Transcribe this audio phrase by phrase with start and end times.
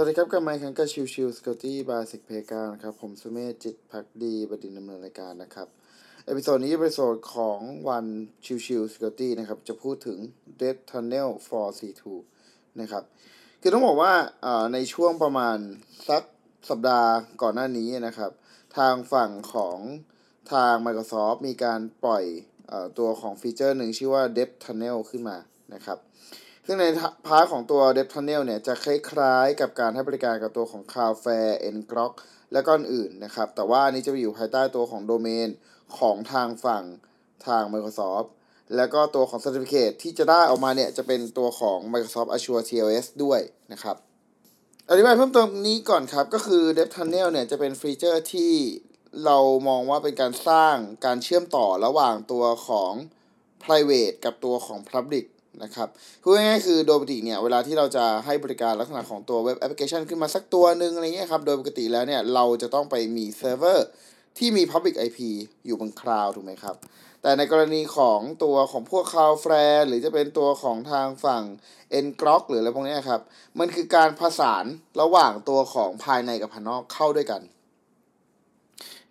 [0.00, 5.68] สวัสดีครับกลับมาอีกครั้งกับ Chill Chill Security by สิกเพกานะครับ ผมสุเมธจิตพักดีบดินดำเนินรายการนะครับ
[6.26, 8.06] episode นี้เป็น episode ของวัน
[8.44, 10.18] Chill Chill Security นะครับ จะพูดถึง
[10.60, 12.02] Dev Tunnel for C2
[12.80, 13.02] นะครับ
[13.60, 14.12] คือต้องบอกว่า
[14.72, 15.58] ในช่วงประมาณ
[16.08, 16.22] สัก
[16.68, 17.10] สัปดาห์
[17.42, 18.30] ก่อนหน้านี้นะครับ
[18.76, 19.78] ทางฝั่งของ
[20.52, 22.24] ทาง Microsoft มีการปล่อย
[22.70, 25.36] อตัวของฟีเจอร์หนึ่งชื่อว่า Dev Tunnel ขึ้นมา
[25.74, 25.98] นะครับ
[26.70, 26.86] ซึ่งใน
[27.26, 32.12] part ของตัว Dev Tunnel เนี่ยจะคล้ายๆกับการให้บริการกับตัวของ Cloudflare Ngrok
[32.52, 35.48] และก็อื่นนะครับ แต่ว่าอันนี้จะไปอยู่ภายใต้ตัวของโดเมน
[35.98, 36.84] ของทางฝั่ง
[37.46, 38.28] ทาง Microsoft
[38.76, 43.40] แล้วก็ตัวของ Certificate ที่จะได้ออกมาเนี่ย จะเป็นตัวของ Microsoft Azure TLS ด้วย
[43.72, 43.96] นะครับ
[44.90, 48.52] อธิบายเพิ่มเติมนี้ก่อนครับ ก็คือ Dev Tunnel เนี่ยจะเป็นฟีเจอร์ที่
[49.24, 52.92] เรามองว่าเป็นการสร้างการเชื่อมต่อระหว่างตัวของ
[53.64, 55.26] private กับตัวของ public
[55.62, 55.88] นะครับ
[56.22, 63.86] คือง่ายๆคือโดยปกติเนี่ยเวลาที่เราจะให้บริการลักษณะของตัวเว็บแอปพลิเคชันขึ้นมาสักตัวหนึ่งอะไรเงี้ยครับ โดยปกติแล้วเนี่ยเราจะต้องไปมีเซิร์ฟเวอร์
[64.38, 65.18] ที่มี Public IP
[65.66, 66.76] อยู่บนคลาวด์ถูกไหมครับ
[67.22, 71.42] แต่ในกรณีของตัวของพวก Cloudflare หรือจะเป็นตัวของทางฝั่ง
[72.04, 73.20] n g r o k หรืออะไรพวกนี้ครับ
[73.58, 74.64] มันคือการผสาน
[75.00, 77.42] ระหว่างตัวของภายในกับภายนอกเข้าด้วยกัน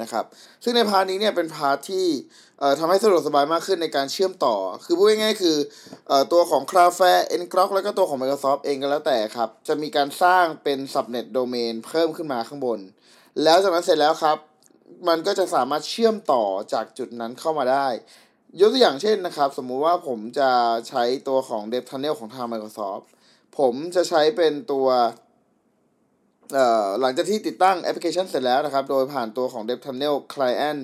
[0.00, 0.24] นะครับ
[0.62, 2.06] ซึ่งใน part นี้เนี่ยเป็น part ที่
[2.78, 5.56] ทำให้สะดวกสบายมากขึ้นในการเชื่อมต่อ คือพูดง่ายๆคือ
[6.10, 12.78] อตัวของ Cloudflare Ngrok แล้วก็ตัวของ Microsoft เองก็แล้วแต่ครับ จะมีการสร้างเป็น subdomain เพิ่มขึ้นมาข้างบน
[13.42, 14.36] แล้วจากนั้นเสร็จแล้วครับ
[15.08, 17.86] มันก็จะสามารถเชื่อมต่อจากจุดนั้นเข้ามาได้
[18.60, 20.50] ยกตัวอย่างเช่นนะครับ สมมุติว่าผมจะ
[20.88, 23.04] ใช้ตัวของ Dev Tunnel ของทาง Microsoft
[23.58, 24.86] ผมจะใช้เป็นตัว
[27.00, 30.80] หลังจากที่ติดตั้งแอปพลิเคชันเสร็จแล้วนะครับ โดยผ่านตัวของ Dev Tunnel Client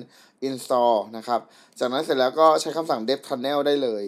[0.47, 1.41] Install นะครับ
[1.79, 4.03] จากนั้นเสร็จแล้วก็ใช้คำสั่ง Dev Tunnel ได้เลย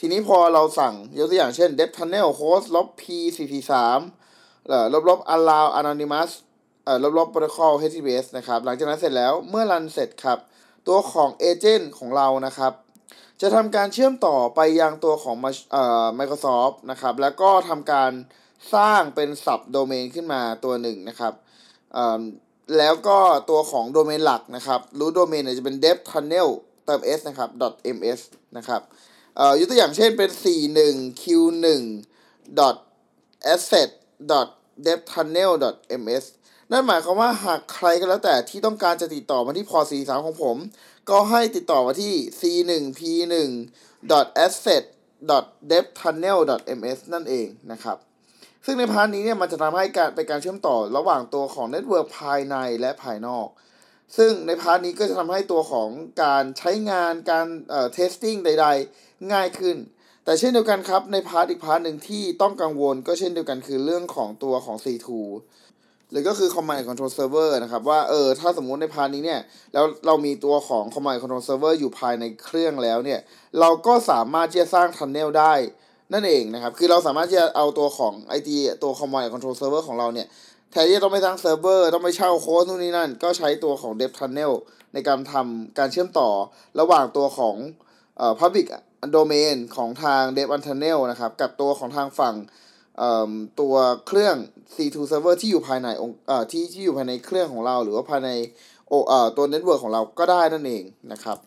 [0.00, 3.02] ทีนี้พอเราสั่งยกตัวอย่างเช่น Dev Tunnel host ลบ p
[3.36, 6.30] 4 4 3ลบลบ allow anonymous
[6.84, 10.38] เอ่อลบลบ protocol HTTPS นะครับ หลังจากนั้นเสร็จแล้วเมื่อรันเสร็จครับ
[10.88, 12.72] ตัวของ agent ของเรานะครับ
[13.40, 15.36] จะทำการเชื่อมต่อไปยังตัวของ
[15.72, 18.12] เอ่อ Microsoft นะครับ แล้วก็ทำการ
[18.74, 21.32] สร้างเป็นสับโดเมนขึ้นมาตัวหนึ่งนะครับ
[22.78, 23.18] แล้วก็
[23.50, 26.48] ตัวของโดเมนหลักนะครับรู้โดเมนเนี่ยจะเป็น dev tunnel
[26.84, 27.50] เติม s นะครับ
[27.96, 28.20] .ms
[28.56, 28.80] นะครับ
[29.58, 30.30] ยกตัวอย่างเช่นเป็น
[30.76, 31.66] 41 q1
[33.52, 33.88] asset
[34.86, 35.50] dev tunnel
[36.02, 36.24] ms
[36.70, 40.56] นั่นหมายความว่าหากใครก็แล้วแต่ที่ต้องการจะติดต่อมาที่พอร์ต43ของผม
[41.10, 43.32] ก็ให้ติดต่อมาที่ c1p1
[44.44, 44.82] asset
[45.70, 46.38] dev tunnel
[46.78, 47.96] ms นั่นเองนะครับ
[48.66, 53.48] ซึ่งใน part นี้เนี่ยมันจะทำให้การเป็นการเชื่อมต่อระหว่างตัวของ network ภายในและภายนอก
[54.16, 55.88] ซึ่งใน part นี้ก็จะทำให้ตัวของ
[56.22, 58.66] การใช้งานการเอ่อ testing ใด
[58.98, 59.76] ๆ ง่ายขึ้น
[60.24, 65.08] แต่เช่นเดียวกันครับใน part อีก part หนึ่งที่ต้องกังวลก็เช่นเดียวกันคือเรื่องของตัวของ C2
[66.10, 69.40] หรือก็คือ Command Control Server นะครับ ว่าเออถ้าสมมุติใน part นี้เนี่ย
[69.72, 73.20] แล้วเรามีตัวของ Command Control Server อยู่ภายในเครื่องแล้วเนี่ย
[73.60, 75.54] เราก็สามารถที่จะสร้าง Tunnel ได้
[76.12, 78.50] นั่นเองนะครับ คือเราสามารถที่จะเอาตัวของ IT
[78.82, 80.26] ตัว Command Control Server ของเราเนี่ย
[80.70, 84.52] แทนที่จะต้องไปสร้างเซิร์ฟเวอร์ ต้องไปเช่า host นู่นนี่นั่น ก็ใช้ตัวของ Dev Tunnel
[84.92, 86.28] ในการทำการเชื่อมต่อ
[86.80, 87.56] ระหว่างตัวของ
[88.18, 88.66] เอ่อ Public
[89.16, 92.34] Domain ของทาง Dev Tunnel นะครับ กับตัวของทางฝั่ง
[92.98, 93.74] เอ่อตัว
[94.06, 94.36] เครื่อง
[94.74, 98.30] C2 Server ที่อยู่ภายในองค์เอ่อที่ที่อยู่ภายในเครื่องของเรา หรือว่าภายใน
[98.88, 101.38] โอเอ่อตัว network ของเราก็ได้นั่นเองนะครับ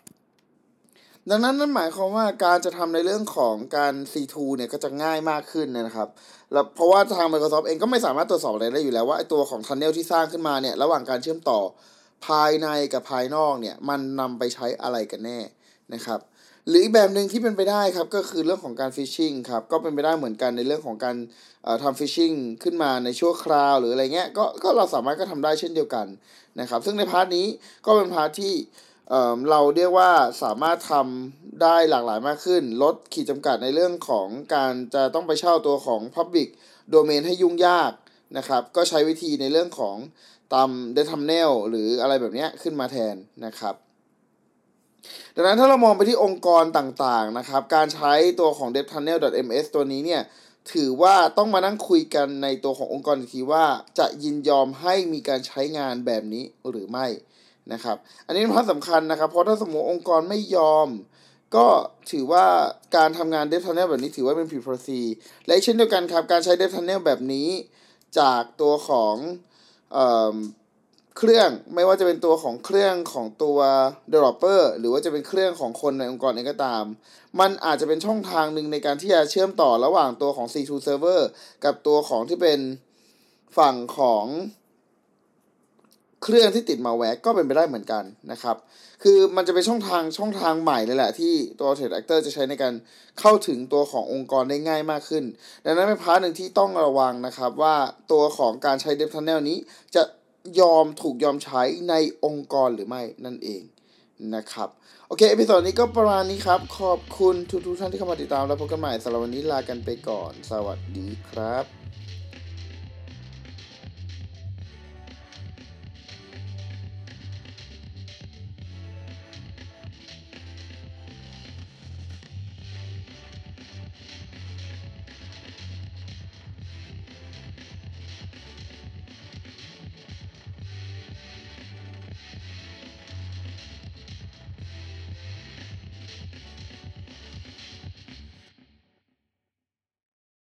[1.28, 6.10] ดังนั้นนั่นหมายความว่าการจะทำในเรื่องของการ C2 เนี่ยก็จะง่ายมากขึ้นนะครับ
[6.54, 11.60] แล้วเพราะว่าทาง Microsoft เองก็ไม่สามารถตรวจสอบอะไรได้อยู่แล้วว่าไอตัวของ Tunnel ที่สร้างขึ้นมาเนี่ยระหว่างการเชื่อมต่อ
[12.28, 15.40] ภายในกับภายนอกเนี่ยมันนำไปใช้อะไรกันแน่
[15.94, 16.20] นะครับ
[16.68, 21.16] หรืออีกแบบหนึ่งที่เป็นไปได้ครับก็คือเรื่องของการ phishing ครับก็เป็นไปได้เหมือนกันในเรื่องของการ
[21.84, 22.32] ทำ phishing
[22.64, 26.08] ขึ้นมาในชั่วคราวหรืออะไรเงี้ยก็ก็เราสามารถก็ทำได้เช่นเดียวกัน
[26.60, 27.48] นะครับซึ่งใน part นี้
[27.86, 28.54] ก็เป็น part ที่
[29.50, 30.12] เราเรียกว่า
[30.44, 36.50] สามารถทำได้หลากหลายมากขึ้น ลดขีดจำกัดในเรื่องของการจะต้องไปเช่าตัวของ Public
[36.94, 37.92] Domain ให้ยุ่งยาก
[38.38, 39.98] นะครับ ก็ใช้วิธีในเรื่องของ
[40.54, 43.16] ตาม d e t h u m n a i l หรืออะไรแบบนี้ขึ้นมาแทน
[43.46, 43.76] นะครับ
[45.36, 50.22] ดังนั้นถ้าเรามองไปที่องค์กรต่างๆนะครับ การใช้ตัวของ d e v t u n n e l ms ตัวนี้เนี่ย
[50.74, 53.66] ถือว่าต้องมานั่งคุยกันในตัวขององค์กรอีกทีว่า
[54.00, 57.08] จะยินยอมให้มีการใช้งานแบบนี้หรือไม่
[57.74, 60.90] นะครับ อันนี้เป็น part สำคัญนะครับ เพราะถ้าสมมติองค์กรไม่ยอม
[61.56, 61.68] ก็
[62.12, 62.46] ถือว่า
[62.96, 65.02] การทำงาน Dev Tunnel แบบนี้ถือว่าเป็นผิด policy
[65.46, 67.48] และเช่นเดียวกันครับ การใช้ Dev Tunnel แบบนี้
[68.20, 69.16] จากตัวของ
[69.92, 69.98] เอ
[71.18, 73.60] เครื่องไม่ว่าจะเป็นตัวของเครื่องของตัว
[74.12, 76.84] developer หรือว่าจะเป็นเครื่องของคนในองค์กรเองก็ตาม
[77.40, 81.22] มันอาจจะเป็นช่องทางหนึ่งในการที่จะเชื่อมต่อระหว่างตัวของ C2 server
[81.66, 82.60] กับตัวของที่เป็น
[83.58, 84.26] ฝั่งของ
[86.24, 88.56] เครื่องที่ติดมาแวร์ก็เป็นไปได้เหมือนกันนะครับ
[89.04, 92.74] คือมันจะเป็นช่องทางช่องทางใหม่เลยแหละที่ตัว Threat Actor จะใช้ในการ
[93.20, 95.24] เข้าถึงตัวขององค์กรได้ง่ายมากขึ้น
[95.66, 97.76] ดังนั้นเป็นพาร์ทหนึ่งที่ต้องระวังนะครับว่า
[98.12, 99.58] ตัวของการใช้ Dev Tunnel นี้
[99.96, 100.04] จะ
[100.62, 101.94] ยอมถูกยอมใช้ใน
[102.26, 103.62] องค์กรหรือไม่นั่นเอง
[104.36, 104.70] นะครับ
[105.08, 107.36] โอเค episode นี้ก็ประมาณนี้ครับ ขอบคุณ
[107.66, 111.79] ทุกๆท่านที่เข้ามาติดตามแล้วพบกันใหม่สำหรับวันนี้ลากันไปก่อน สวัสดีครับ